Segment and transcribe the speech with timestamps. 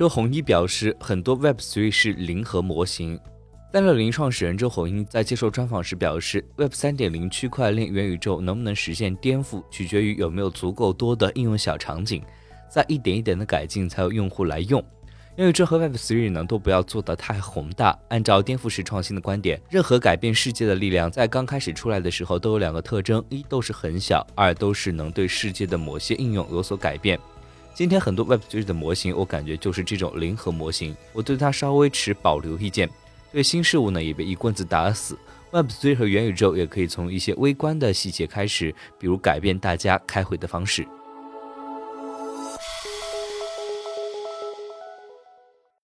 [0.00, 3.20] 周鸿祎表示，很多 Web3 是零和模型。
[3.70, 12.22] 三六零创始人周鸿祎在接受专访时表示，Web 三点零区块链元宇宙能不能实现颠覆，取决于有没有足够多的应用小场景，
[12.66, 14.82] 在一点一点的改进才有用户来用。
[15.36, 17.94] 元宇宙和 Web Three 呢，都不要做得太宏大。
[18.08, 27.20] 按照颠覆式创新的观点，任何改变世界的力量在刚开始出来的时候都有两个特征：一都是很小，二都是能对世界的某些应用有所改变。
[27.80, 32.86] 今天很多 Web Three 的模型，我感觉就是这种零和模型，我对它稍微持保留意见。
[33.32, 35.18] 对新事物呢，也被一棍子打死。
[35.50, 40.86] Web3 和元宇宙也可以从一些微观的细节开始，比如改变大家开会的方式。